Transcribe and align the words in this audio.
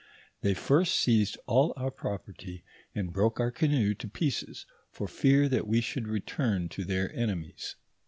They 0.41 0.55
first 0.55 0.95
seized 0.95 1.37
all 1.45 1.75
our 1.77 1.91
property, 1.91 2.63
and 2.95 3.13
broke 3.13 3.39
our 3.39 3.51
canoe 3.51 3.93
to 3.93 4.07
pieces, 4.07 4.65
for 4.89 5.07
fear 5.07 5.47
we 5.63 5.79
should 5.79 6.07
return 6.07 6.69
to 6.69 6.83
their 6.83 7.13
enemies. 7.13 7.75